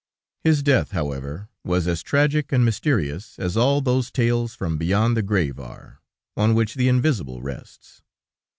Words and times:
His 0.43 0.63
death, 0.63 0.93
however, 0.93 1.47
was 1.63 1.87
as 1.87 2.01
tragic 2.01 2.51
and 2.51 2.65
mysterious 2.65 3.37
as 3.37 3.55
all 3.55 3.81
those 3.81 4.09
tales 4.11 4.55
from 4.55 4.79
beyond 4.79 5.15
the 5.15 5.21
grave 5.21 5.59
are, 5.59 6.01
on 6.35 6.55
which 6.55 6.73
the 6.73 6.87
Invisible 6.89 7.43
rests." 7.43 8.01